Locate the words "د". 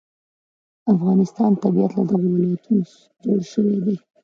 0.83-0.87